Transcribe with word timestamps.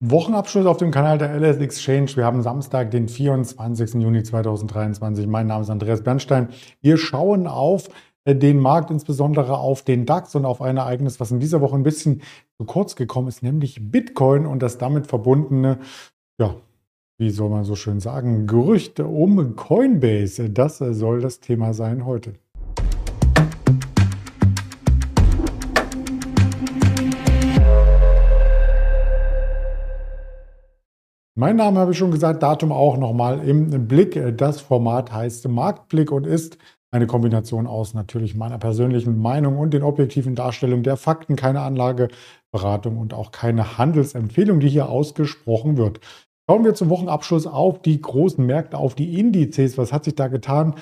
Wochenabschluss 0.00 0.66
auf 0.66 0.76
dem 0.76 0.92
Kanal 0.92 1.18
der 1.18 1.34
LS 1.34 1.56
Exchange. 1.56 2.14
Wir 2.14 2.24
haben 2.24 2.40
Samstag, 2.42 2.92
den 2.92 3.08
24. 3.08 3.94
Juni 3.94 4.22
2023. 4.22 5.26
Mein 5.26 5.48
Name 5.48 5.62
ist 5.62 5.70
Andreas 5.70 6.04
Bernstein. 6.04 6.50
Wir 6.80 6.96
schauen 6.96 7.48
auf 7.48 7.88
äh, 8.24 8.36
den 8.36 8.60
Markt, 8.60 8.92
insbesondere 8.92 9.58
auf 9.58 9.82
den 9.82 10.06
DAX 10.06 10.36
und 10.36 10.44
auf 10.44 10.62
ein 10.62 10.76
Ereignis, 10.76 11.18
was 11.18 11.32
in 11.32 11.40
dieser 11.40 11.60
Woche 11.60 11.74
ein 11.74 11.82
bisschen 11.82 12.22
zu 12.58 12.64
kurz 12.64 12.94
gekommen 12.94 13.26
ist, 13.26 13.42
nämlich 13.42 13.90
Bitcoin 13.90 14.46
und 14.46 14.62
das 14.62 14.78
damit 14.78 15.08
verbundene, 15.08 15.80
ja, 16.40 16.54
wie 17.18 17.30
soll 17.30 17.50
man 17.50 17.64
so 17.64 17.74
schön 17.74 17.98
sagen, 17.98 18.46
Gerüchte 18.46 19.04
um 19.04 19.56
Coinbase. 19.56 20.48
Das 20.48 20.78
soll 20.78 21.20
das 21.20 21.40
Thema 21.40 21.74
sein 21.74 22.06
heute. 22.06 22.34
Mein 31.40 31.54
Name 31.54 31.78
habe 31.78 31.92
ich 31.92 31.98
schon 31.98 32.10
gesagt, 32.10 32.42
Datum 32.42 32.72
auch 32.72 32.96
nochmal 32.96 33.48
im 33.48 33.86
Blick. 33.86 34.20
Das 34.36 34.60
Format 34.60 35.12
heißt 35.12 35.46
Marktblick 35.46 36.10
und 36.10 36.26
ist 36.26 36.58
eine 36.90 37.06
Kombination 37.06 37.68
aus 37.68 37.94
natürlich 37.94 38.34
meiner 38.34 38.58
persönlichen 38.58 39.16
Meinung 39.16 39.56
und 39.56 39.72
den 39.72 39.84
objektiven 39.84 40.34
Darstellungen 40.34 40.82
der 40.82 40.96
Fakten, 40.96 41.36
keine 41.36 41.60
Anlageberatung 41.60 42.98
und 42.98 43.14
auch 43.14 43.30
keine 43.30 43.78
Handelsempfehlung, 43.78 44.58
die 44.58 44.68
hier 44.68 44.88
ausgesprochen 44.88 45.76
wird. 45.76 46.00
Schauen 46.50 46.64
wir 46.64 46.74
zum 46.74 46.88
Wochenabschluss 46.88 47.46
auf 47.46 47.82
die 47.82 48.02
großen 48.02 48.44
Märkte, 48.44 48.76
auf 48.76 48.96
die 48.96 49.20
Indizes. 49.20 49.78
Was 49.78 49.92
hat 49.92 50.02
sich 50.02 50.16
da 50.16 50.26
getan? 50.26 50.74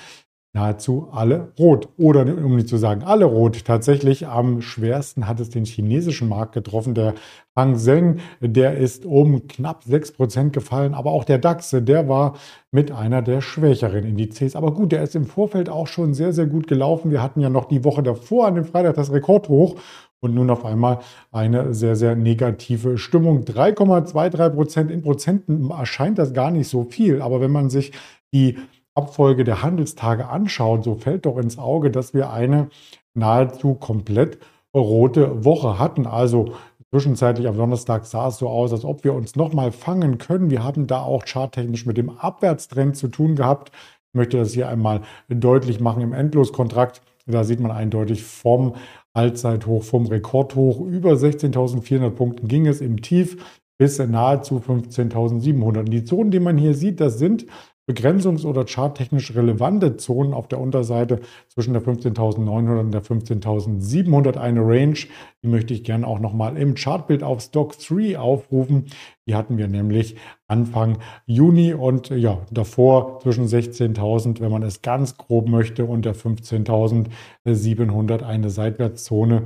Nahezu 0.57 1.09
alle 1.13 1.53
rot. 1.59 1.89
Oder 1.99 2.23
um 2.23 2.57
nicht 2.57 2.69
zu 2.69 2.79
sagen 2.79 3.03
alle 3.05 3.27
rot. 3.27 3.65
Tatsächlich 3.65 4.27
am 4.27 4.63
schwersten 4.63 5.29
hat 5.29 5.39
es 5.39 5.51
den 5.51 5.67
chinesischen 5.67 6.29
Markt 6.29 6.53
getroffen. 6.53 6.95
Der 6.95 7.15
Hang 7.55 7.77
Seng, 7.77 8.21
der 8.41 8.77
ist 8.77 9.05
um 9.07 9.47
knapp 9.47 9.85
6% 9.85 10.51
gefallen. 10.51 10.95
Aber 10.95 11.13
auch 11.13 11.25
der 11.25 11.39
DAX, 11.39 11.71
der 11.71 12.09
war 12.09 12.35
mit 12.73 12.91
einer 12.91 13.23
der 13.23 13.43
schwächeren 13.43 14.05
Indizes. 14.05 14.57
Aber 14.57 14.73
gut, 14.73 14.93
der 14.93 15.03
ist 15.03 15.15
im 15.15 15.27
Vorfeld 15.27 15.69
auch 15.69 15.87
schon 15.87 16.15
sehr, 16.15 16.33
sehr 16.33 16.47
gut 16.47 16.67
gelaufen. 16.67 17.11
Wir 17.11 17.23
hatten 17.23 17.41
ja 17.41 17.51
noch 17.51 17.67
die 17.67 17.85
Woche 17.85 18.03
davor 18.03 18.47
an 18.47 18.55
dem 18.55 18.65
Freitag 18.65 18.95
das 18.95 19.13
Rekordhoch. 19.13 19.77
Und 20.21 20.35
nun 20.35 20.49
auf 20.49 20.65
einmal 20.65 21.01
eine 21.31 21.75
sehr, 21.75 21.95
sehr 21.95 22.17
negative 22.17 22.97
Stimmung. 22.97 23.43
3,23 23.43 24.49
Prozent 24.51 24.91
in 24.91 25.03
Prozenten 25.03 25.71
erscheint 25.71 26.19
das 26.19 26.33
gar 26.33 26.51
nicht 26.51 26.69
so 26.69 26.85
viel. 26.85 27.21
Aber 27.21 27.43
wenn 27.43 27.53
man 27.53 27.69
sich 27.69 27.93
die 28.33 28.57
Abfolge 28.97 29.45
der 29.45 29.63
Handelstage 29.63 30.29
anschauen, 30.29 30.83
so 30.83 30.95
fällt 30.95 31.27
doch 31.27 31.37
ins 31.37 31.59
Auge, 31.59 31.91
dass 31.91 32.15
wir 32.15 32.31
eine 32.31 32.69
nahezu 33.15 33.75
komplett 33.75 34.39
rote 34.75 35.45
Woche 35.45 35.79
hatten. 35.79 36.07
Also 36.07 36.53
zwischenzeitlich 36.91 37.47
am 37.47 37.57
Donnerstag 37.57 38.07
sah 38.07 38.29
es 38.29 38.39
so 38.39 38.49
aus, 38.49 38.73
als 38.73 38.85
ob 38.85 39.05
wir 39.05 39.15
uns 39.15 39.37
nochmal 39.37 39.73
fangen 39.73 40.19
können. 40.19 40.51
Wir 40.51 40.65
haben 40.65 40.87
da 40.87 41.03
auch 41.03 41.25
charttechnisch 41.25 41.87
mit 41.87 41.97
dem 41.97 42.11
Abwärtstrend 42.11 42.97
zu 42.97 43.09
tun 43.09 43.37
gehabt. 43.37 43.71
Ich 44.09 44.15
möchte 44.15 44.39
das 44.39 44.53
hier 44.53 44.69
einmal 44.69 45.03
deutlich 45.29 45.81
machen 45.81 46.03
im 46.03 46.13
Endloskontrakt. 46.13 47.03
Da 47.27 47.45
sieht 47.45 47.61
man 47.61 47.73
eindeutig 47.73 48.23
vom 48.23 48.77
Allzeithoch, 49.13 49.83
vom 49.83 50.07
Rekordhoch 50.07 50.81
über 50.81 51.13
16.400 51.13 52.11
Punkten 52.11 52.49
ging 52.49 52.67
es 52.67 52.81
im 52.81 53.03
Tief 53.03 53.37
bis 53.79 53.99
nahezu 53.99 54.59
15.700. 54.59 55.85
Die 55.85 56.05
Zonen, 56.05 56.31
die 56.31 56.41
man 56.41 56.57
hier 56.57 56.75
sieht, 56.75 57.01
das 57.01 57.19
sind 57.19 57.47
begrenzungs- 57.89 58.45
oder 58.45 58.67
charttechnisch 58.67 59.35
relevante 59.35 59.97
Zonen 59.97 60.35
auf 60.35 60.49
der 60.49 60.61
Unterseite 60.61 61.21
zwischen 61.49 61.73
der 61.73 61.83
15.900 61.83 62.81
und 62.81 62.93
der 62.93 63.03
15.700 63.03 64.37
eine 64.37 64.61
Range. 64.61 64.99
Die 65.43 65.49
möchte 65.49 65.73
ich 65.73 65.85
gerne 65.85 66.07
auch 66.07 66.19
nochmal 66.19 66.57
im 66.57 66.75
Chartbild 66.75 67.23
auf 67.23 67.41
Stock 67.41 67.79
3 67.79 68.19
aufrufen. 68.19 68.87
Die 69.29 69.37
hatten 69.37 69.59
wir 69.59 69.69
nämlich 69.69 70.17
Anfang 70.49 70.99
Juni 71.27 71.75
und 71.75 72.11
ja, 72.11 72.39
davor 72.51 73.21
zwischen 73.21 73.47
16.000, 73.47 74.41
wenn 74.41 74.51
man 74.51 74.63
es 74.63 74.83
ganz 74.83 75.17
grob 75.17 75.49
möchte, 75.49 75.85
und 75.85 76.05
der 76.05 76.15
15.700 76.15 78.23
eine 78.23 78.51
Seitwärtszone 78.51 79.45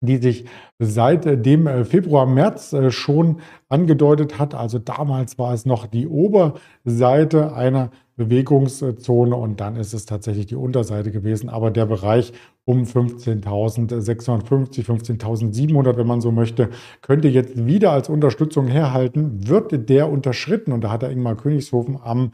die 0.00 0.16
sich 0.16 0.46
seit 0.78 1.44
dem 1.44 1.66
äh, 1.66 1.84
Februar, 1.84 2.26
März 2.26 2.72
äh, 2.72 2.90
schon 2.90 3.40
angedeutet 3.68 4.38
hat. 4.38 4.54
Also 4.54 4.78
damals 4.78 5.38
war 5.38 5.52
es 5.52 5.66
noch 5.66 5.86
die 5.86 6.06
Oberseite 6.06 7.54
einer 7.54 7.90
Bewegungszone 8.16 9.34
und 9.34 9.60
dann 9.60 9.76
ist 9.76 9.94
es 9.94 10.06
tatsächlich 10.06 10.46
die 10.46 10.56
Unterseite 10.56 11.10
gewesen. 11.10 11.50
Aber 11.50 11.70
der 11.70 11.86
Bereich 11.86 12.32
um 12.64 12.84
15.650, 12.84 14.84
15.700, 14.84 15.96
wenn 15.96 16.06
man 16.06 16.20
so 16.20 16.30
möchte, 16.30 16.70
könnte 17.02 17.28
jetzt 17.28 17.66
wieder 17.66 17.92
als 17.92 18.08
Unterstützung 18.08 18.68
herhalten. 18.68 19.48
Wird 19.48 19.88
der 19.88 20.10
unterschritten? 20.10 20.72
Und 20.72 20.82
da 20.82 20.90
hat 20.90 21.02
der 21.02 21.10
Ingmar 21.10 21.36
Königshofen 21.36 21.98
am 22.02 22.32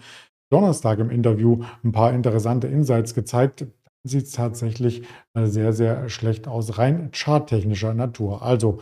Donnerstag 0.51 1.01
im 1.01 1.11
Interview 1.11 1.63
ein 1.83 1.93
paar 1.93 2.13
interessante 2.13 2.69
Insights 2.69 3.15
gezeigt 3.15 3.67
sieht 4.09 4.25
es 4.25 4.33
tatsächlich 4.33 5.03
äh, 5.35 5.47
sehr, 5.47 5.73
sehr 5.73 6.09
schlecht 6.09 6.49
aus, 6.49 6.79
rein 6.79 7.11
charttechnischer 7.13 7.95
Natur. 7.95 8.43
Also 8.43 8.79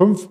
fünf 0.00 0.28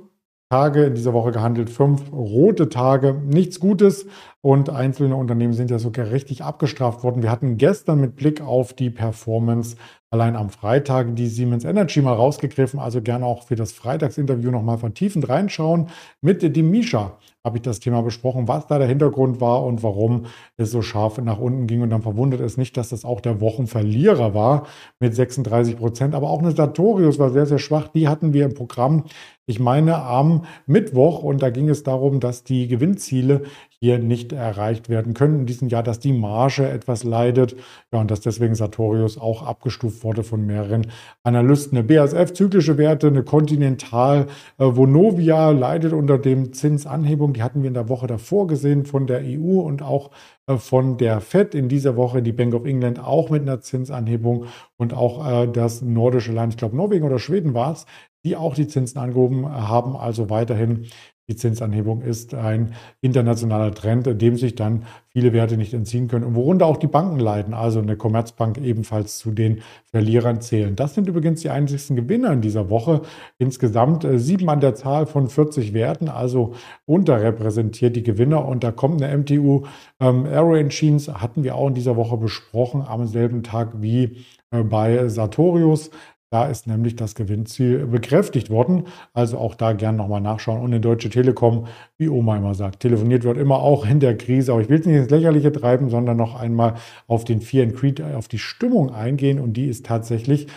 Tage 0.51 0.85
in 0.85 0.95
dieser 0.95 1.13
Woche 1.13 1.31
gehandelt, 1.31 1.69
fünf 1.69 2.11
rote 2.11 2.69
Tage, 2.69 3.13
nichts 3.13 3.59
Gutes 3.59 4.07
und 4.41 4.71
einzelne 4.71 5.15
Unternehmen 5.15 5.53
sind 5.53 5.69
ja 5.69 5.77
sogar 5.77 6.09
richtig 6.09 6.43
abgestraft 6.43 7.03
worden. 7.03 7.21
Wir 7.21 7.29
hatten 7.29 7.57
gestern 7.57 8.01
mit 8.01 8.15
Blick 8.15 8.41
auf 8.41 8.73
die 8.73 8.89
Performance 8.89 9.75
allein 10.11 10.35
am 10.35 10.49
Freitag 10.49 11.15
die 11.15 11.27
Siemens 11.27 11.63
Energy 11.63 12.01
mal 12.01 12.13
rausgegriffen, 12.13 12.79
also 12.79 13.01
gerne 13.01 13.25
auch 13.25 13.43
für 13.43 13.55
das 13.55 13.71
Freitagsinterview 13.71 14.49
nochmal 14.49 14.79
vertiefend 14.79 15.29
reinschauen. 15.29 15.87
Mit 16.21 16.41
dem 16.55 16.71
Misha 16.71 17.17
habe 17.43 17.57
ich 17.57 17.61
das 17.61 17.79
Thema 17.79 18.01
besprochen, 18.01 18.47
was 18.47 18.67
da 18.67 18.79
der 18.79 18.87
Hintergrund 18.87 19.39
war 19.39 19.63
und 19.63 19.81
warum 19.81 20.25
es 20.57 20.71
so 20.71 20.81
scharf 20.81 21.19
nach 21.19 21.39
unten 21.39 21.67
ging. 21.67 21.81
Und 21.81 21.89
dann 21.89 22.01
verwundert 22.01 22.41
es 22.41 22.57
nicht, 22.57 22.75
dass 22.75 22.89
das 22.89 23.05
auch 23.05 23.21
der 23.21 23.39
Wochenverlierer 23.39 24.33
war 24.33 24.67
mit 24.99 25.15
36 25.15 25.77
Prozent. 25.77 26.15
Aber 26.15 26.29
auch 26.29 26.39
eine 26.39 26.51
Sartorius 26.51 27.17
war 27.17 27.29
sehr, 27.29 27.45
sehr 27.45 27.59
schwach. 27.59 27.87
Die 27.87 28.07
hatten 28.07 28.33
wir 28.33 28.45
im 28.45 28.55
Programm, 28.55 29.05
ich 29.45 29.59
meine, 29.59 29.97
am 29.97 30.43
Mittwoch. 30.65 31.23
Und 31.23 31.41
da 31.41 31.49
ging 31.49 31.69
es 31.69 31.83
darum, 31.83 32.19
dass 32.19 32.43
die 32.43 32.67
Gewinnziele 32.67 33.43
hier 33.81 33.97
nicht 33.97 34.33
erreicht 34.33 34.89
werden 34.89 35.13
können 35.13 35.41
in 35.41 35.45
diesem 35.45 35.69
Jahr, 35.69 35.83
dass 35.83 35.99
die 35.99 36.11
Marge 36.11 36.67
etwas 36.67 37.03
leidet. 37.03 37.55
Ja, 37.93 38.01
und 38.01 38.11
dass 38.11 38.19
deswegen 38.19 38.53
Sartorius 38.53 39.17
auch 39.17 39.43
abgestuft 39.43 40.03
wurde 40.03 40.23
von 40.23 40.45
mehreren 40.45 40.87
Analysten. 41.23 41.77
Eine 41.77 41.87
BASF, 41.87 42.33
zyklische 42.33 42.77
Werte, 42.77 43.07
eine 43.07 43.23
Continental, 43.23 44.27
äh, 44.57 44.65
Vonovia 44.65 45.51
leidet 45.51 45.93
unter 45.93 46.17
dem 46.17 46.51
Zinsanhebung. 46.51 47.33
Die 47.33 47.43
hatten 47.43 47.61
wir 47.61 47.69
in 47.69 47.73
der 47.73 47.87
Woche 47.87 48.07
davor 48.07 48.47
gesehen 48.47 48.85
von 48.85 49.07
der 49.07 49.21
EU 49.23 49.61
und 49.61 49.81
auch 49.81 50.11
äh, 50.47 50.57
von 50.57 50.97
der 50.97 51.21
FED. 51.21 51.55
In 51.55 51.69
dieser 51.69 51.95
Woche 51.95 52.21
die 52.21 52.33
Bank 52.33 52.53
of 52.53 52.65
England 52.65 52.99
auch 52.99 53.29
mit 53.29 53.43
einer 53.43 53.61
Zinsanhebung 53.61 54.45
und 54.77 54.93
auch 54.93 55.25
äh, 55.25 55.47
das 55.47 55.81
nordische 55.81 56.33
Land, 56.33 56.53
ich 56.53 56.57
glaube 56.57 56.75
Norwegen 56.75 57.05
oder 57.05 57.19
Schweden 57.19 57.53
war 57.53 57.71
es, 57.71 57.85
die 58.25 58.35
auch 58.35 58.55
die 58.55 58.67
Zinsen 58.67 58.99
angehoben 58.99 59.49
haben. 59.49 59.95
Also 59.95 60.29
weiterhin 60.29 60.87
die 61.29 61.35
Zinsanhebung 61.35 62.01
ist 62.01 62.33
ein 62.33 62.73
internationaler 63.01 63.71
Trend, 63.73 64.21
dem 64.21 64.35
sich 64.35 64.55
dann 64.55 64.85
viele 65.09 65.31
Werte 65.31 65.57
nicht 65.57 65.73
entziehen 65.73 66.07
können 66.07 66.25
und 66.25 66.35
worunter 66.35 66.65
auch 66.65 66.77
die 66.77 66.87
Banken 66.87 67.19
leiden, 67.19 67.53
also 67.53 67.79
eine 67.79 67.95
Commerzbank 67.97 68.57
ebenfalls 68.57 69.19
zu 69.19 69.31
den 69.31 69.61
Verlierern 69.85 70.41
zählen. 70.41 70.75
Das 70.75 70.95
sind 70.95 71.07
übrigens 71.07 71.41
die 71.41 71.51
einzigsten 71.51 71.95
Gewinner 71.95 72.33
in 72.33 72.41
dieser 72.41 72.69
Woche. 72.69 73.03
Insgesamt 73.37 74.03
äh, 74.03 74.17
sieben 74.17 74.49
an 74.49 74.59
der 74.59 74.73
Zahl 74.73 75.05
von 75.05 75.27
40 75.27 75.73
Werten, 75.73 76.09
also 76.09 76.55
unterrepräsentiert 76.85 77.95
die 77.95 78.03
Gewinner. 78.03 78.45
Und 78.45 78.63
da 78.63 78.71
kommt 78.71 79.01
eine 79.01 79.15
MTU 79.15 79.65
ähm, 79.99 80.25
Aero 80.25 80.55
Engines, 80.55 81.07
hatten 81.09 81.43
wir 81.43 81.55
auch 81.55 81.67
in 81.67 81.75
dieser 81.75 81.95
Woche 81.95 82.17
besprochen, 82.17 82.81
am 82.81 83.05
selben 83.05 83.43
Tag 83.43 83.81
wie 83.81 84.17
äh, 84.51 84.63
bei 84.63 85.07
Sartorius. 85.07 85.91
Da 86.31 86.45
ist 86.45 86.67
nämlich 86.67 86.95
das 86.95 87.15
Gewinnziel 87.15 87.87
bekräftigt 87.87 88.51
worden. 88.51 88.83
Also 89.13 89.39
auch 89.39 89.55
da 89.55 89.73
gern 89.73 89.95
nochmal 89.95 90.21
nachschauen. 90.21 90.61
Und 90.61 90.71
in 90.73 90.81
Deutsche 90.81 91.09
Telekom, 91.09 91.65
wie 91.97 92.07
Oma 92.07 92.37
immer 92.37 92.53
sagt, 92.53 92.81
telefoniert 92.81 93.23
wird 93.23 93.37
immer 93.37 93.59
auch 93.59 93.85
in 93.87 93.99
der 93.99 94.15
Krise. 94.15 94.51
Aber 94.51 94.61
ich 94.61 94.69
will 94.69 94.79
es 94.79 94.85
nicht 94.85 94.95
ins 94.95 95.09
Lächerliche 95.09 95.51
treiben, 95.51 95.89
sondern 95.89 96.17
noch 96.17 96.39
einmal 96.39 96.75
auf 97.07 97.23
den 97.23 97.41
Fear 97.41 97.65
and 97.65 97.75
Creed, 97.75 98.01
auf 98.01 98.27
die 98.27 98.37
Stimmung 98.37 98.91
eingehen. 98.93 99.39
Und 99.39 99.53
die 99.53 99.67
ist 99.67 99.87
tatsächlich 99.87 100.47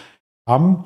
am 0.44 0.84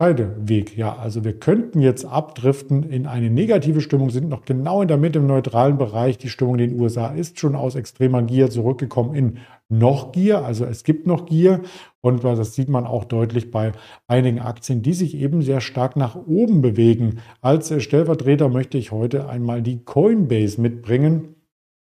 Scheideweg. 0.00 0.78
Ja, 0.78 0.96
also 0.96 1.24
wir 1.24 1.38
könnten 1.38 1.80
jetzt 1.80 2.06
abdriften 2.06 2.84
in 2.84 3.06
eine 3.06 3.28
negative 3.28 3.82
Stimmung, 3.82 4.08
sind 4.08 4.30
noch 4.30 4.46
genau 4.46 4.80
in 4.80 4.88
der 4.88 4.96
Mitte 4.96 5.18
im 5.18 5.26
neutralen 5.26 5.76
Bereich. 5.76 6.16
Die 6.16 6.30
Stimmung 6.30 6.58
in 6.58 6.70
den 6.70 6.80
USA 6.80 7.08
ist 7.08 7.38
schon 7.38 7.54
aus 7.54 7.74
extremer 7.74 8.22
Gier 8.22 8.48
zurückgekommen 8.48 9.14
in 9.14 9.38
noch 9.68 10.12
Gier. 10.12 10.42
Also 10.42 10.64
es 10.64 10.84
gibt 10.84 11.06
noch 11.06 11.26
Gier 11.26 11.60
und 12.00 12.24
das 12.24 12.54
sieht 12.54 12.70
man 12.70 12.86
auch 12.86 13.04
deutlich 13.04 13.50
bei 13.50 13.72
einigen 14.08 14.40
Aktien, 14.40 14.80
die 14.80 14.94
sich 14.94 15.14
eben 15.14 15.42
sehr 15.42 15.60
stark 15.60 15.96
nach 15.96 16.16
oben 16.16 16.62
bewegen. 16.62 17.18
Als 17.42 17.70
Stellvertreter 17.82 18.48
möchte 18.48 18.78
ich 18.78 18.92
heute 18.92 19.28
einmal 19.28 19.60
die 19.60 19.84
Coinbase 19.84 20.62
mitbringen. 20.62 21.34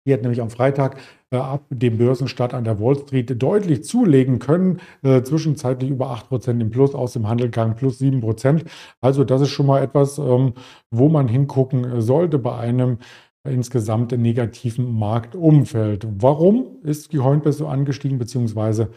Die 0.06 0.12
hat 0.12 0.22
nämlich 0.22 0.42
am 0.42 0.50
Freitag 0.50 0.98
äh, 1.30 1.36
ab 1.36 1.64
dem 1.70 1.96
Börsenstart 1.96 2.52
an 2.52 2.64
der 2.64 2.78
Wall 2.78 2.96
Street 2.96 3.42
deutlich 3.42 3.84
zulegen 3.84 4.38
können, 4.38 4.80
äh, 5.02 5.22
zwischenzeitlich 5.22 5.90
über 5.90 6.10
8% 6.10 6.60
im 6.60 6.70
Plus, 6.70 6.94
aus 6.94 7.14
dem 7.14 7.26
Handelgang 7.26 7.74
plus 7.74 8.00
7%. 8.00 8.64
Also 9.00 9.24
das 9.24 9.42
ist 9.42 9.50
schon 9.50 9.66
mal 9.66 9.82
etwas, 9.82 10.18
ähm, 10.18 10.52
wo 10.90 11.08
man 11.08 11.28
hingucken 11.28 12.00
sollte 12.00 12.38
bei 12.38 12.56
einem 12.56 12.98
insgesamt 13.46 14.12
negativen 14.12 14.98
Marktumfeld. 14.98 16.06
Warum 16.18 16.78
ist 16.82 17.12
die 17.12 17.18
Coinbase 17.18 17.58
so 17.58 17.66
angestiegen, 17.66 18.18
beziehungsweise 18.18 18.90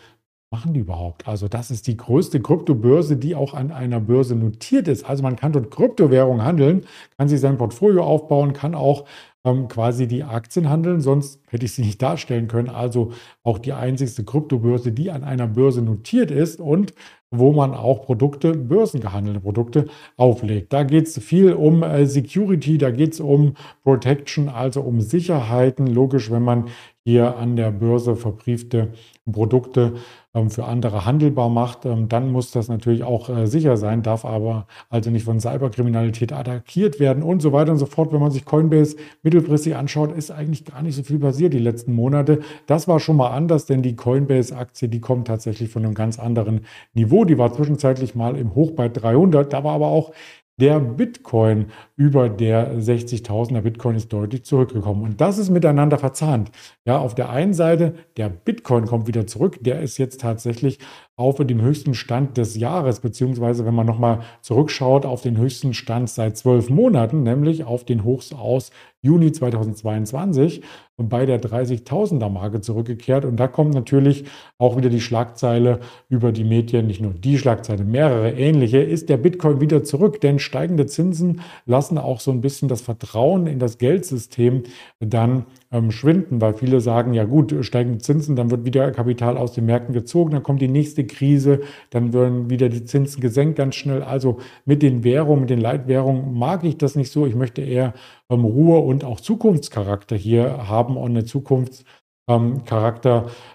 machen 0.50 0.74
die 0.74 0.80
überhaupt? 0.80 1.28
Also 1.28 1.48
das 1.48 1.72
ist 1.72 1.88
die 1.88 1.98
größte 1.98 2.42
Kryptobörse, 2.42 3.18
die 3.18 3.36
auch 3.36 3.54
an 3.54 3.72
einer 3.72 4.00
Börse 4.00 4.36
notiert 4.36 4.88
ist. 4.88 5.08
Also 5.08 5.24
man 5.24 5.36
kann 5.36 5.52
dort 5.52 5.72
Kryptowährungen 5.72 6.44
handeln, 6.44 6.86
kann 7.18 7.28
sich 7.28 7.42
sein 7.42 7.58
Portfolio 7.58 8.04
aufbauen, 8.04 8.54
kann 8.54 8.74
auch 8.74 9.06
ähm, 9.44 9.68
quasi 9.68 10.08
die 10.08 10.24
Aktien 10.24 10.70
handeln, 10.70 11.02
sonst 11.02 11.42
hätte 11.50 11.66
ich 11.66 11.74
sie 11.74 11.82
nicht 11.82 12.02
darstellen 12.02 12.48
können. 12.48 12.70
Also 12.70 13.12
auch 13.44 13.60
die 13.60 13.74
einzigste 13.74 14.24
Kryptobörse, 14.24 14.92
die 14.92 15.12
an 15.12 15.24
einer 15.24 15.48
Börse 15.48 15.82
notiert 15.82 16.32
ist 16.32 16.62
und 16.62 16.94
wo 17.30 17.52
man 17.52 17.74
auch 17.74 18.06
Produkte, 18.06 18.54
börsengehandelte 18.54 19.42
Produkte 19.42 19.88
auflegt. 20.16 20.72
Da 20.72 20.84
geht 20.84 21.08
es 21.08 21.20
viel 21.20 21.54
um 21.54 21.84
äh, 21.84 22.06
Security, 22.06 22.78
da 22.78 22.90
geht 22.90 23.14
es 23.14 23.20
um 23.20 23.56
Protection, 23.84 24.48
also 24.48 24.80
um 24.80 25.02
Sicherheiten. 25.02 25.88
Logisch, 25.88 26.32
wenn 26.32 26.44
man 26.44 26.70
hier 27.04 27.36
an 27.38 27.58
der 27.58 27.72
Börse 27.72 28.16
verbriefte 28.16 28.94
Produkte 29.32 29.94
ähm, 30.34 30.50
für 30.50 30.66
andere 30.66 31.06
handelbar 31.06 31.50
macht, 31.50 31.86
ähm, 31.86 32.10
dann 32.10 32.32
muss 32.32 32.52
das 32.52 32.68
natürlich 32.68 33.04
auch 33.04 33.30
äh, 33.30 33.48
sicher 33.48 33.78
sein, 33.78 34.04
darf 34.04 34.26
aber 34.26 34.68
also 34.90 35.10
nicht 35.10 35.26
von 35.26 35.40
Cyberkriminalität 35.40 36.34
attackiert 36.34 37.00
werden 37.00 37.24
und 37.24 37.42
so 37.42 37.54
weiter 37.54 37.72
und 37.72 37.78
so 37.78 37.86
fort. 37.86 38.12
Wenn 38.14 38.20
man 38.20 38.32
sich 38.32 38.46
Coinbase 38.46 38.98
mittelfristig 39.24 39.76
anschaut, 39.76 40.16
ist 40.16 40.32
eigentlich 40.32 40.66
gar 40.66 40.82
nicht 40.82 40.96
so 40.96 41.04
viel 41.04 41.20
passiert 41.20 41.54
die 41.54 41.60
letzten 41.60 41.94
Monate. 41.94 42.40
Das 42.66 42.88
war 42.88 43.00
schon 43.00 43.18
mal 43.18 43.30
anders, 43.30 43.66
denn 43.66 43.82
die 43.82 43.96
Coinbase-Aktie, 43.96 44.90
die 44.90 45.02
kommt 45.02 45.28
tatsächlich 45.28 45.70
von 45.70 45.84
einem 45.84 45.94
ganz 45.94 46.20
anderen 46.20 46.66
Niveau. 46.94 47.26
Die 47.26 47.38
war 47.38 47.54
zwischenzeitlich 47.54 48.16
mal 48.16 48.36
im 48.36 48.56
Hoch 48.56 48.72
bei 48.72 48.90
300, 48.90 49.52
da 49.52 49.64
war 49.64 49.74
aber 49.74 49.88
auch 49.88 50.12
der 50.60 50.80
Bitcoin 50.80 51.68
über 51.96 52.30
der 52.30 52.78
60.000er 52.78 53.62
Bitcoin 53.62 53.96
ist 53.96 54.12
deutlich 54.12 54.44
zurückgekommen. 54.44 55.04
Und 55.04 55.22
das 55.22 55.38
ist 55.38 55.50
miteinander 55.50 56.00
verzahnt. 56.00 56.52
Ja, 56.86 56.98
auf 56.98 57.14
der 57.14 57.30
einen 57.30 57.54
Seite, 57.54 57.94
der 58.18 58.30
Bitcoin 58.30 58.86
kommt 58.86 59.08
wieder 59.08 59.28
zurück. 59.28 59.60
Der 59.62 59.82
ist 59.82 59.98
jetzt 59.98 60.22
tatsächlich 60.22 60.80
auf 61.18 61.38
dem 61.38 61.62
höchsten 61.62 61.96
Stand 61.96 62.38
des 62.38 62.56
Jahres, 62.56 63.00
beziehungsweise 63.00 63.66
wenn 63.66 63.74
man 63.74 63.88
nochmal 63.88 64.20
zurückschaut 64.42 65.04
auf 65.04 65.24
den 65.24 65.36
höchsten 65.36 65.74
Stand 65.74 66.12
seit 66.12 66.38
zwölf 66.38 66.70
Monaten, 66.70 67.24
nämlich 67.24 67.64
auf 67.64 67.84
den 67.84 68.04
Hochs 68.04 68.34
aus 68.34 68.70
Juni 69.02 69.32
2022 69.32 70.62
und 70.96 71.10
bei 71.10 71.26
der 71.26 71.42
30.000er 71.42 72.30
Marke 72.30 72.62
zurückgekehrt. 72.62 73.26
Und 73.26 73.38
da 73.38 73.48
kommt 73.48 73.74
natürlich 73.74 74.26
auch 74.60 74.78
wieder 74.78 74.90
die 74.90 75.02
Schlagzeile 75.02 75.80
über 76.08 76.32
die 76.32 76.44
Medien, 76.44 76.86
nicht 76.86 77.02
nur 77.02 77.14
die 77.14 77.40
Schlagzeile, 77.40 77.84
mehrere 77.84 78.34
ähnliche, 78.34 78.80
ist 78.80 79.10
der 79.10 79.18
Bitcoin 79.18 79.60
wieder 79.60 79.84
zurück, 79.84 80.22
denn 80.22 80.38
steigende 80.38 80.86
Zinsen 80.86 81.42
lassen 81.66 81.98
auch 81.98 82.20
so 82.20 82.30
ein 82.30 82.42
bisschen 82.42 82.68
das 82.68 82.82
Vertrauen 82.82 83.48
in 83.48 83.58
das 83.58 83.80
Geldsystem 83.80 84.64
dann 85.00 85.46
ähm, 85.72 85.92
schwinden, 85.92 86.42
weil 86.42 86.54
viele 86.54 86.80
sagen, 86.80 87.14
ja 87.14 87.26
gut, 87.26 87.54
steigende 87.62 88.00
Zinsen, 88.00 88.36
dann 88.36 88.52
wird 88.52 88.66
wieder 88.66 88.92
Kapital 88.92 89.38
aus 89.38 89.54
den 89.54 89.66
Märkten 89.66 89.94
gezogen, 89.94 90.32
dann 90.32 90.44
kommt 90.44 90.62
die 90.62 90.68
nächste 90.68 91.06
Krise, 91.06 91.62
dann 91.90 92.14
werden 92.14 92.50
wieder 92.50 92.70
die 92.70 92.86
Zinsen 92.86 93.22
gesenkt 93.22 93.58
ganz 93.58 93.76
schnell. 93.76 94.02
Also 94.04 94.40
mit 94.66 94.82
den 94.82 95.04
Währungen, 95.04 95.42
mit 95.42 95.50
den 95.50 95.62
Leitwährungen 95.62 96.34
mag 96.38 96.64
ich 96.64 96.78
das 96.78 96.96
nicht 96.96 97.12
so. 97.12 97.26
Ich 97.26 97.36
möchte 97.36 97.62
eher 97.62 97.94
ähm, 98.30 98.46
Ruhe 98.46 98.80
und 98.80 99.04
auch 99.04 99.20
Zukunftscharakter 99.20 100.16
hier 100.16 100.68
haben 100.70 100.98
und 100.98 101.12
eine 101.12 101.26
Zukunftscharakter, 101.26 102.07
ähm, 102.30 102.62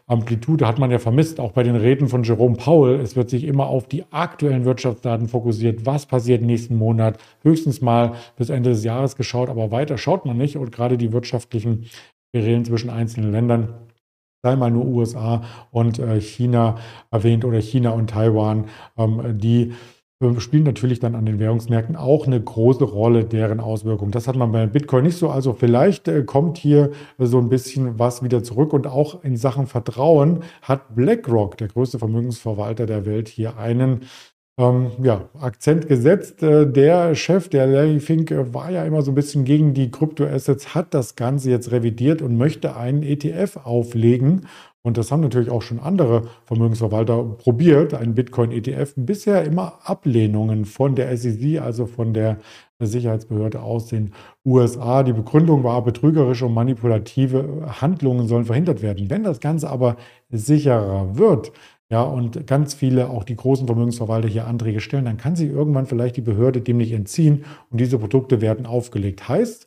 Amplitude 0.07 0.67
hat 0.67 0.79
man 0.79 0.91
ja 0.91 0.99
vermisst, 0.99 1.41
auch 1.41 1.53
bei 1.53 1.63
den 1.63 1.77
Reden 1.77 2.09
von 2.09 2.23
Jerome 2.23 2.57
Powell. 2.57 3.01
Es 3.01 3.17
wird 3.17 3.31
sich 3.31 3.45
immer 3.45 3.67
auf 3.67 3.87
die 3.87 4.05
aktuellen 4.11 4.65
Wirtschaftsdaten 4.65 5.29
fokussiert. 5.29 5.85
Was 5.85 6.07
passiert 6.07 6.43
nächsten 6.43 6.77
Monat? 6.77 7.19
Höchstens 7.43 7.83
mal 7.83 8.15
bis 8.37 8.49
Ende 8.49 8.71
des 8.71 8.85
Jahres 8.85 9.17
geschaut, 9.17 9.51
aber 9.51 9.71
weiter 9.71 9.99
schaut 9.99 10.25
man 10.25 10.39
nicht. 10.39 10.57
Und 10.57 10.73
gerade 10.73 10.97
die 10.97 11.13
wirtschaftlichen 11.13 11.87
Querelen 12.33 12.65
zwischen 12.65 12.91
einzelnen 12.91 13.31
Ländern 13.31 13.75
sei 14.43 14.57
mal 14.57 14.71
nur 14.71 14.87
USA 14.87 15.43
und 15.71 15.99
äh, 15.99 16.21
China 16.21 16.77
erwähnt 17.11 17.45
oder 17.45 17.61
China 17.61 17.91
und 17.91 18.11
Taiwan, 18.11 18.67
ähm, 18.97 19.39
die 19.39 19.73
spielen 20.41 20.65
natürlich 20.65 21.01
dann 21.01 21.15
an 21.15 21.27
den 21.27 21.39
Währungsmärkten 21.39 21.97
auch 21.97 22.27
eine 22.27 22.41
große 22.41 22.85
Rolle, 22.85 23.25
deren 23.25 23.61
Auswirkungen. 23.61 24.13
Das 24.13 24.29
hat 24.29 24.37
man 24.37 24.53
bei 24.53 24.67
Bitcoin 24.67 25.05
nicht 25.05 25.17
so. 25.17 25.31
Also 25.31 25.53
vielleicht 25.53 26.09
äh, 26.09 26.23
kommt 26.25 26.59
hier 26.59 26.91
so 27.19 27.39
ein 27.39 27.49
bisschen 27.49 27.99
was 27.99 28.23
wieder 28.23 28.43
zurück 28.43 28.73
und 28.73 28.87
auch 28.87 29.23
in 29.25 29.37
Sachen 29.37 29.67
Vertrauen 29.67 30.45
hat 30.63 30.95
BlackRock, 30.95 31.57
der 31.57 31.69
größte 31.69 31.99
Vermögensverwalter 31.99 32.87
der 32.87 33.07
Welt, 33.07 33.29
hier 33.29 33.57
einen 33.59 34.01
ähm, 34.59 34.91
ja, 35.03 35.29
Akzent 35.41 35.89
gesetzt. 35.89 36.43
Äh, 36.43 36.71
der 36.71 37.15
Chef, 37.15 37.49
der 37.49 37.67
Larry 37.67 38.01
Fink, 38.01 38.31
äh, 38.31 38.53
war 38.53 38.71
ja 38.71 38.85
immer 38.85 39.03
so 39.03 39.11
ein 39.11 39.15
bisschen 39.15 39.45
gegen 39.45 39.75
die 39.75 39.91
Kryptoassets, 39.91 40.75
hat 40.75 40.95
das 40.95 41.17
Ganze 41.17 41.51
jetzt 41.51 41.73
revidiert 41.73 42.23
und 42.23 42.37
möchte 42.37 42.77
einen 42.77 43.03
ETF 43.03 43.59
auflegen. 43.65 44.47
Und 44.85 44.99
das 44.99 45.13
haben 45.13 45.21
natürlich 45.21 45.49
auch 45.49 45.63
schon 45.63 45.79
andere 45.79 46.25
Vermögensverwalter 46.45 47.23
probiert, 47.39 47.95
einen 47.95 48.15
Bitcoin-ETF. 48.15 48.95
Bisher 48.97 49.45
immer 49.45 49.79
Ablehnungen 49.85 50.65
von 50.65 50.97
der 50.97 51.17
SEC, 51.17 51.61
also 51.61 51.87
von 51.87 52.13
der 52.13 52.39
Sicherheitsbehörde 52.81 53.63
aus 53.63 53.87
den 53.87 54.13
USA. 54.45 55.05
Die 55.05 55.13
Begründung 55.13 55.63
war, 55.63 55.85
betrügerische 55.85 56.47
und 56.47 56.55
manipulative 56.55 57.69
Handlungen 57.81 58.27
sollen 58.27 58.45
verhindert 58.45 58.83
werden. 58.83 59.09
Wenn 59.09 59.23
das 59.23 59.39
Ganze 59.39 59.71
aber 59.71 59.97
sicherer 60.31 61.17
wird, 61.17 61.53
ja, 61.93 62.01
und 62.01 62.47
ganz 62.47 62.73
viele, 62.73 63.11
auch 63.11 63.23
die 63.23 63.37
großen 63.37 63.67
Vermögensverwalter 63.67 64.27
hier 64.27 64.47
Anträge 64.47 64.81
stellen, 64.81 65.05
dann 65.05 65.19
kann 65.19 65.37
sich 65.37 65.51
irgendwann 65.51 65.85
vielleicht 65.85 66.17
die 66.17 66.23
Behörde 66.23 66.63
dem 66.63 66.79
nicht 66.79 66.93
entziehen 66.93 67.45
und 67.69 67.81
diese 67.83 67.99
Produkte 67.99 68.41
werden 68.41 68.65
aufgelegt. 68.65 69.29
Heißt, 69.29 69.67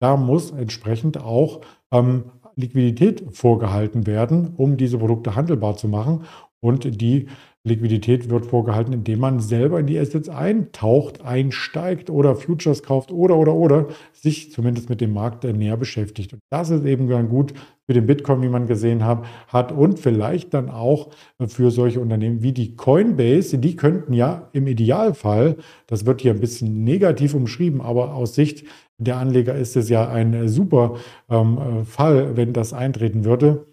da 0.00 0.16
muss 0.16 0.50
entsprechend 0.50 1.18
auch 1.18 1.60
ähm, 1.92 2.24
Liquidität 2.56 3.24
vorgehalten 3.30 4.08
werden, 4.08 4.54
um 4.56 4.76
diese 4.76 4.98
Produkte 4.98 5.36
handelbar 5.36 5.76
zu 5.76 5.86
machen. 5.86 6.24
Und 6.62 7.00
die 7.00 7.26
Liquidität 7.62 8.30
wird 8.30 8.46
vorgehalten, 8.46 8.94
indem 8.94 9.18
man 9.18 9.40
selber 9.40 9.80
in 9.80 9.86
die 9.86 9.98
Assets 9.98 10.30
eintaucht, 10.30 11.22
einsteigt 11.22 12.08
oder 12.08 12.34
Futures 12.34 12.82
kauft 12.82 13.12
oder, 13.12 13.36
oder, 13.36 13.54
oder 13.54 13.88
sich 14.12 14.50
zumindest 14.50 14.88
mit 14.88 15.02
dem 15.02 15.12
Markt 15.12 15.44
näher 15.44 15.76
beschäftigt. 15.76 16.32
Und 16.32 16.40
das 16.50 16.70
ist 16.70 16.86
eben 16.86 17.08
dann 17.08 17.28
gut 17.28 17.52
für 17.86 17.92
den 17.92 18.06
Bitcoin, 18.06 18.40
wie 18.40 18.48
man 18.48 18.66
gesehen 18.66 19.04
hat, 19.04 19.26
hat 19.48 19.72
und 19.72 19.98
vielleicht 19.98 20.54
dann 20.54 20.70
auch 20.70 21.10
für 21.48 21.70
solche 21.70 22.00
Unternehmen 22.00 22.42
wie 22.42 22.52
die 22.52 22.76
Coinbase. 22.76 23.58
Die 23.58 23.76
könnten 23.76 24.14
ja 24.14 24.48
im 24.52 24.66
Idealfall, 24.66 25.56
das 25.86 26.06
wird 26.06 26.22
hier 26.22 26.32
ein 26.32 26.40
bisschen 26.40 26.82
negativ 26.84 27.34
umschrieben, 27.34 27.82
aber 27.82 28.14
aus 28.14 28.34
Sicht 28.34 28.64
der 28.96 29.16
Anleger 29.16 29.54
ist 29.54 29.76
es 29.76 29.88
ja 29.88 30.08
ein 30.08 30.48
super 30.48 30.96
ähm, 31.30 31.84
Fall, 31.84 32.36
wenn 32.36 32.52
das 32.52 32.72
eintreten 32.72 33.24
würde 33.24 33.66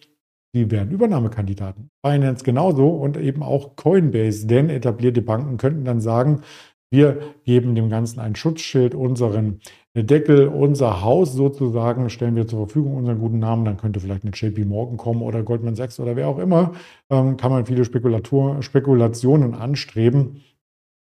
die 0.55 0.71
wären 0.71 0.91
Übernahmekandidaten. 0.91 1.89
Binance 2.01 2.43
genauso 2.43 2.89
und 2.89 3.17
eben 3.17 3.43
auch 3.43 3.75
Coinbase, 3.75 4.47
denn 4.47 4.69
etablierte 4.69 5.21
Banken 5.21 5.57
könnten 5.57 5.85
dann 5.85 6.01
sagen, 6.01 6.41
wir 6.89 7.19
geben 7.43 7.75
dem 7.75 7.89
Ganzen 7.89 8.19
ein 8.21 8.35
Schutzschild, 8.35 8.95
unseren 8.95 9.59
Deckel, 9.93 10.47
unser 10.47 11.01
Haus 11.01 11.33
sozusagen 11.33 12.09
stellen 12.09 12.35
wir 12.35 12.47
zur 12.47 12.67
Verfügung, 12.67 12.95
unseren 12.95 13.19
guten 13.19 13.39
Namen. 13.39 13.65
Dann 13.65 13.77
könnte 13.77 13.99
vielleicht 13.99 14.23
eine 14.23 14.31
JP 14.31 14.65
Morgan 14.65 14.97
kommen 14.97 15.21
oder 15.21 15.43
Goldman 15.43 15.75
Sachs 15.75 15.99
oder 15.99 16.15
wer 16.15 16.27
auch 16.27 16.37
immer. 16.37 16.73
Ähm, 17.09 17.35
kann 17.37 17.51
man 17.51 17.65
viele 17.65 17.83
Spekulatur, 17.83 18.61
Spekulationen 18.61 19.53
anstreben, 19.53 20.43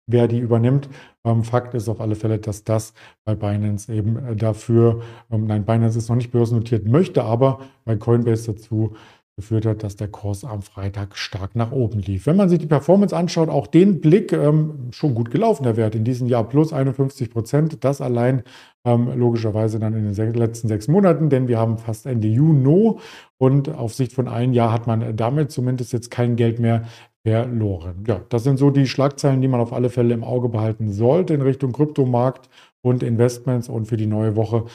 wer 0.08 0.28
die 0.28 0.40
übernimmt. 0.40 0.90
Ähm, 1.26 1.44
Fakt 1.44 1.74
ist 1.74 1.90
auf 1.90 2.00
alle 2.00 2.16
Fälle, 2.16 2.40
dass 2.40 2.64
das 2.64 2.94
bei 3.26 3.36
Binance 3.36 3.94
eben 3.94 4.18
äh, 4.26 4.36
dafür, 4.36 5.02
ähm, 5.30 5.46
nein, 5.46 5.66
Binance 5.66 5.98
ist 5.98 6.10
noch 6.10 6.16
nicht 6.16 6.32
börsennotiert, 6.32 6.88
möchte 6.88 7.24
aber 7.24 7.60
bei 7.84 7.98
Coinbase 7.98 8.54
dazu 8.54 8.96
geführt 9.38 9.68
hat, 9.68 9.84
dass 9.84 9.96
der 9.96 10.08
Kurs 10.08 10.44
am 10.44 10.64
Freitag 10.64 11.16
stark 11.16 11.56
nach 11.56 11.72
oben 11.72 12.00
lief. 12.00 12.26
Wenn 12.26 12.36
man 12.36 12.50
sich 12.50 12.58
die 12.58 12.66
Performance 12.66 13.16
anschaut, 13.16 13.50
auch 13.50 13.68
den 13.68 14.02
Blick 14.02 14.34
ähm, 14.34 14.90
schon 14.90 15.14
gut 15.14 15.30
gelaufen, 15.30 15.64
der 15.64 15.78
Wert 15.78 15.94
in 15.94 16.04
diesem 16.04 16.28
Jahr 16.28 16.44
plus 16.44 16.74
51 16.74 17.30
Prozent. 17.30 17.84
Das 17.84 18.02
allein 18.02 18.42
ähm, 18.84 19.12
logischerweise 19.16 19.80
dann 19.80 19.94
in 19.94 20.12
den 20.12 20.34
letzten 20.34 20.68
sechs 20.68 20.88
Monaten, 20.88 21.30
denn 21.30 21.48
wir 21.48 21.60
haben 21.60 21.78
fast 21.78 22.08
Ende 22.08 22.28
Juni 22.28 22.96
und 23.38 23.70
auf 23.70 23.94
Sicht 23.94 24.14
von 24.14 24.28
einem 24.28 24.54
Jahr 24.54 24.74
hat 24.74 24.88
man 24.88 25.16
damit 25.16 25.52
zumindest 25.52 25.94
jetzt 25.94 26.10
kein 26.10 26.36
Geld 26.36 26.60
mehr 26.60 26.86
verloren. 27.24 28.06
Ja, 28.08 28.22
das 28.30 28.44
sind 28.44 28.58
so 28.58 28.72
die 28.72 28.88
Schlagzeilen, 28.88 29.42
die 29.42 29.48
man 29.48 29.60
auf 29.60 29.74
alle 29.74 29.90
Fälle 29.90 30.14
im 30.14 30.24
Auge 30.24 30.50
behalten 30.50 30.92
sollte 30.92 31.34
in 31.34 31.42
Richtung 31.42 31.74
Kryptomarkt 31.74 32.50
und 32.88 33.04
Investments 33.04 33.70
und 33.70 33.86
für 33.86 33.98
die 33.98 34.08
neue 34.08 34.36
Woche 34.36 34.66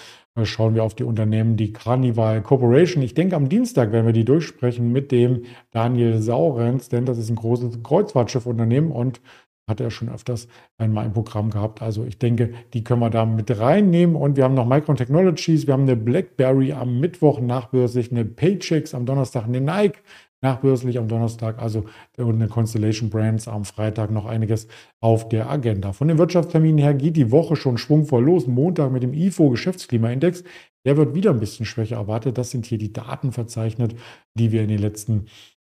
schauen 0.44 0.74
wir 0.74 0.82
auf 0.84 0.94
die 0.94 1.04
Unternehmen, 1.04 1.56
die 1.56 1.72
Carnival 1.72 2.42
Corporation. 2.42 3.02
Ich 3.02 3.14
denke, 3.14 3.36
am 3.36 3.48
Dienstag 3.48 3.92
werden 3.92 4.06
wir 4.06 4.14
die 4.14 4.24
durchsprechen 4.24 4.90
mit 4.90 5.12
dem 5.12 5.42
Daniel 5.70 6.22
Saurenz, 6.22 6.88
denn 6.88 7.04
das 7.04 7.18
ist 7.18 7.28
ein 7.28 7.36
großes 7.36 7.82
Kreuzfahrtschiffunternehmen 7.82 8.90
und 8.90 9.20
Hat 9.68 9.80
er 9.80 9.90
schon 9.92 10.08
öfters 10.08 10.48
einmal 10.76 11.06
im 11.06 11.12
Programm 11.12 11.50
gehabt. 11.50 11.82
Also 11.82 12.04
ich 12.04 12.18
denke, 12.18 12.52
die 12.74 12.82
können 12.82 13.00
wir 13.00 13.10
da 13.10 13.24
mit 13.24 13.56
reinnehmen. 13.58 14.16
Und 14.16 14.36
wir 14.36 14.42
haben 14.42 14.54
noch 14.54 14.66
Micron 14.66 14.96
Technologies, 14.96 15.68
wir 15.68 15.74
haben 15.74 15.84
eine 15.84 15.94
BlackBerry 15.96 16.72
am 16.72 16.98
Mittwoch 16.98 17.40
nachbörslich, 17.40 18.10
eine 18.10 18.24
Paychecks 18.24 18.92
am 18.92 19.06
Donnerstag, 19.06 19.44
eine 19.44 19.60
Nike 19.60 20.00
nachbörslich 20.42 20.98
am 20.98 21.08
Donnerstag, 21.08 21.60
also 21.60 21.84
und 22.18 22.34
eine 22.34 22.48
Constellation 22.48 23.10
Brands 23.10 23.48
am 23.48 23.64
Freitag 23.64 24.10
noch 24.10 24.26
einiges 24.26 24.68
auf 25.00 25.28
der 25.28 25.48
Agenda. 25.48 25.92
Von 25.92 26.08
den 26.08 26.18
Wirtschaftsterminen 26.18 26.78
her 26.78 26.94
geht 26.94 27.16
die 27.16 27.30
Woche 27.30 27.56
schon 27.56 27.78
schwungvoll 27.78 28.24
los. 28.24 28.46
Montag 28.46 28.92
mit 28.92 29.02
dem 29.02 29.14
IFO 29.14 29.50
Geschäftsklimaindex. 29.50 30.44
Der 30.84 30.96
wird 30.96 31.14
wieder 31.14 31.30
ein 31.30 31.40
bisschen 31.40 31.64
schwächer 31.64 31.96
erwartet. 31.96 32.36
Das 32.38 32.50
sind 32.50 32.66
hier 32.66 32.78
die 32.78 32.92
Daten 32.92 33.32
verzeichnet, 33.32 33.94
die 34.34 34.50
wir 34.50 34.62
in 34.62 34.68
den 34.68 34.80
letzten 34.80 35.26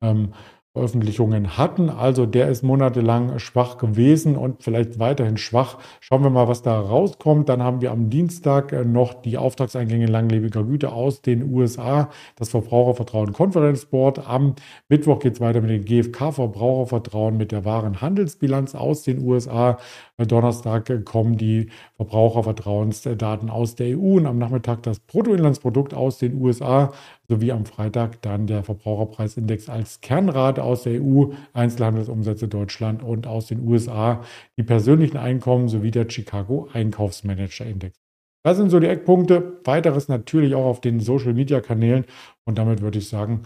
ähm, 0.02 0.34
Veröffentlichungen 0.78 1.58
hatten. 1.58 1.90
Also 1.90 2.24
der 2.24 2.48
ist 2.48 2.62
monatelang 2.62 3.40
schwach 3.40 3.78
gewesen 3.78 4.36
und 4.36 4.62
vielleicht 4.62 5.00
weiterhin 5.00 5.36
schwach. 5.36 5.78
Schauen 5.98 6.22
wir 6.22 6.30
mal, 6.30 6.46
was 6.46 6.62
da 6.62 6.78
rauskommt. 6.78 7.48
Dann 7.48 7.64
haben 7.64 7.80
wir 7.80 7.90
am 7.90 8.10
Dienstag 8.10 8.72
äh, 8.72 8.84
noch 8.84 9.14
die 9.14 9.38
Auftragseingänge 9.38 10.06
langlebiger 10.06 10.62
Güter 10.62 10.92
aus 10.92 11.20
den 11.20 11.52
USA, 11.52 12.10
das 12.36 12.50
Verbrauchervertrauen 12.50 13.32
Konferenzboard. 13.32 14.28
Am 14.28 14.54
Mittwoch 14.88 15.18
geht 15.18 15.34
es 15.34 15.40
weiter 15.40 15.60
mit 15.60 15.70
dem 15.70 15.84
GfK-Verbrauchervertrauen 15.84 17.36
mit 17.36 17.50
der 17.50 17.64
wahren 17.64 18.00
Handelsbilanz 18.00 18.76
aus 18.76 19.02
den 19.02 19.20
USA. 19.20 19.78
Donnerstag 20.16 21.04
kommen 21.04 21.36
die 21.36 21.70
Verbrauchervertrauensdaten 21.96 23.50
aus 23.50 23.74
der 23.74 23.98
EU 23.98 24.16
und 24.16 24.26
am 24.26 24.38
Nachmittag 24.38 24.84
das 24.84 25.00
Bruttoinlandsprodukt 25.00 25.92
aus 25.94 26.18
den 26.18 26.40
USA 26.40 26.92
sowie 27.28 27.52
am 27.52 27.66
Freitag 27.66 28.22
dann 28.22 28.46
der 28.46 28.62
Verbraucherpreisindex 28.64 29.68
als 29.68 30.00
Kernrate 30.00 30.62
aus 30.62 30.84
der 30.84 31.02
EU, 31.02 31.32
Einzelhandelsumsätze 31.52 32.48
Deutschland 32.48 33.02
und 33.02 33.26
aus 33.26 33.46
den 33.46 33.66
USA, 33.66 34.22
die 34.56 34.62
persönlichen 34.62 35.18
Einkommen 35.18 35.68
sowie 35.68 35.90
der 35.90 36.08
Chicago 36.08 36.68
Einkaufsmanager-Index. 36.72 37.98
Das 38.44 38.56
sind 38.56 38.70
so 38.70 38.80
die 38.80 38.86
Eckpunkte. 38.86 39.60
Weiteres 39.64 40.08
natürlich 40.08 40.54
auch 40.54 40.64
auf 40.64 40.80
den 40.80 41.00
Social-Media-Kanälen. 41.00 42.04
Und 42.46 42.56
damit 42.56 42.80
würde 42.80 42.98
ich 42.98 43.08
sagen, 43.08 43.42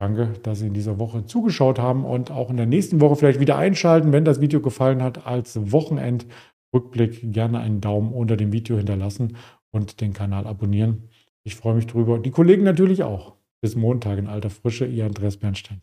Danke, 0.00 0.34
dass 0.42 0.58
Sie 0.58 0.66
in 0.66 0.74
dieser 0.74 0.98
Woche 0.98 1.24
zugeschaut 1.24 1.78
haben 1.78 2.04
und 2.04 2.30
auch 2.30 2.50
in 2.50 2.56
der 2.56 2.66
nächsten 2.66 3.00
Woche 3.00 3.16
vielleicht 3.16 3.40
wieder 3.40 3.56
einschalten. 3.56 4.12
Wenn 4.12 4.24
das 4.24 4.40
Video 4.40 4.60
gefallen 4.60 5.02
hat, 5.02 5.26
als 5.26 5.72
Wochenendrückblick 5.72 7.32
gerne 7.32 7.60
einen 7.60 7.80
Daumen 7.80 8.12
unter 8.12 8.36
dem 8.36 8.52
Video 8.52 8.76
hinterlassen 8.76 9.36
und 9.70 10.00
den 10.00 10.12
Kanal 10.12 10.46
abonnieren. 10.46 11.08
Ich 11.46 11.56
freue 11.56 11.74
mich 11.74 11.86
drüber. 11.86 12.18
Die 12.18 12.30
Kollegen 12.30 12.64
natürlich 12.64 13.02
auch. 13.02 13.36
Bis 13.60 13.76
Montag 13.76 14.18
in 14.18 14.28
alter 14.28 14.48
Frische, 14.48 14.86
Ihr 14.86 15.04
Andreas 15.04 15.36
Bernstein. 15.36 15.82